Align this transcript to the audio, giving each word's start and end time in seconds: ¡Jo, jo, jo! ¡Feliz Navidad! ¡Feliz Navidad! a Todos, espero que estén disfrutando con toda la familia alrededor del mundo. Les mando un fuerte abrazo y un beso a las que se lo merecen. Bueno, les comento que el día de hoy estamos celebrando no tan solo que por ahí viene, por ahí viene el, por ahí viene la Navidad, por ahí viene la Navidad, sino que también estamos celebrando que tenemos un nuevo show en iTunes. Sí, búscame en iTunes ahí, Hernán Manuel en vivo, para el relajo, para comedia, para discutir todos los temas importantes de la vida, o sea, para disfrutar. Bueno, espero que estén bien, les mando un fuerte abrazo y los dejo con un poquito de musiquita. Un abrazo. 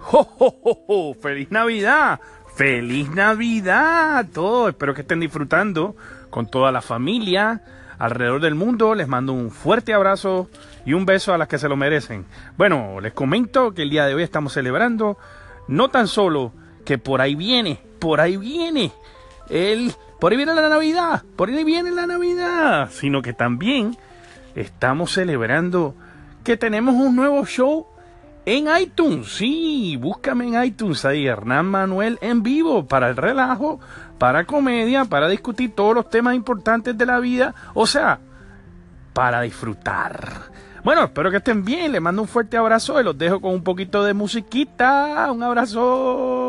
¡Jo, 0.00 0.24
jo, 0.24 0.58
jo! 0.86 1.14
¡Feliz 1.14 1.50
Navidad! 1.50 2.20
¡Feliz 2.54 3.10
Navidad! 3.10 4.18
a 4.18 4.24
Todos, 4.24 4.70
espero 4.70 4.94
que 4.94 5.02
estén 5.02 5.20
disfrutando 5.20 5.96
con 6.30 6.50
toda 6.50 6.72
la 6.72 6.80
familia 6.80 7.62
alrededor 7.98 8.40
del 8.40 8.54
mundo. 8.54 8.94
Les 8.94 9.08
mando 9.08 9.32
un 9.32 9.50
fuerte 9.50 9.92
abrazo 9.92 10.48
y 10.84 10.92
un 10.92 11.04
beso 11.04 11.34
a 11.34 11.38
las 11.38 11.48
que 11.48 11.58
se 11.58 11.68
lo 11.68 11.76
merecen. 11.76 12.24
Bueno, 12.56 13.00
les 13.00 13.12
comento 13.12 13.74
que 13.74 13.82
el 13.82 13.90
día 13.90 14.06
de 14.06 14.14
hoy 14.14 14.22
estamos 14.22 14.52
celebrando 14.52 15.18
no 15.68 15.88
tan 15.88 16.08
solo 16.08 16.52
que 16.84 16.98
por 16.98 17.20
ahí 17.20 17.34
viene, 17.34 17.80
por 17.98 18.20
ahí 18.20 18.36
viene 18.36 18.92
el, 19.50 19.92
por 20.20 20.32
ahí 20.32 20.36
viene 20.36 20.54
la 20.54 20.68
Navidad, 20.68 21.24
por 21.36 21.48
ahí 21.48 21.64
viene 21.64 21.90
la 21.90 22.06
Navidad, 22.06 22.90
sino 22.92 23.22
que 23.22 23.32
también 23.32 23.96
estamos 24.54 25.12
celebrando 25.12 25.94
que 26.44 26.56
tenemos 26.56 26.94
un 26.94 27.16
nuevo 27.16 27.44
show 27.44 27.86
en 28.46 28.68
iTunes. 28.80 29.28
Sí, 29.36 29.98
búscame 30.00 30.46
en 30.46 30.64
iTunes 30.64 31.04
ahí, 31.04 31.26
Hernán 31.26 31.66
Manuel 31.66 32.18
en 32.22 32.42
vivo, 32.42 32.86
para 32.86 33.10
el 33.10 33.16
relajo, 33.16 33.80
para 34.18 34.46
comedia, 34.46 35.04
para 35.04 35.28
discutir 35.28 35.74
todos 35.74 35.94
los 35.94 36.08
temas 36.08 36.34
importantes 36.34 36.96
de 36.96 37.04
la 37.04 37.18
vida, 37.18 37.54
o 37.74 37.86
sea, 37.86 38.20
para 39.12 39.42
disfrutar. 39.42 40.56
Bueno, 40.84 41.02
espero 41.02 41.32
que 41.32 41.38
estén 41.38 41.64
bien, 41.64 41.90
les 41.90 42.00
mando 42.00 42.22
un 42.22 42.28
fuerte 42.28 42.56
abrazo 42.56 43.00
y 43.00 43.04
los 43.04 43.18
dejo 43.18 43.40
con 43.40 43.52
un 43.52 43.64
poquito 43.64 44.04
de 44.04 44.14
musiquita. 44.14 45.32
Un 45.32 45.42
abrazo. 45.42 46.45